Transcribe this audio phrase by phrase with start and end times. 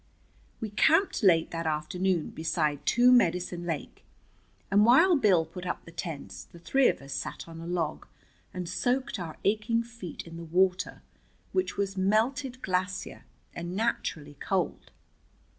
[0.59, 4.03] We camped late that afternoon beside Two Medicine Lake,
[4.71, 8.07] and while Bill put up the tents the three of us sat on a log
[8.51, 11.03] and soaked our aching feet in the water
[11.51, 14.89] which was melted glacier, and naturally cold.